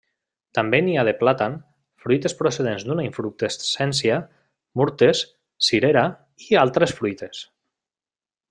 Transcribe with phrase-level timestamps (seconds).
[0.57, 1.57] També n'hi ha de plàtan,
[2.05, 4.17] fruites procedents d'una infructescència,
[4.83, 5.23] murtes,
[5.69, 6.07] cirera
[6.49, 7.45] i altres fruites.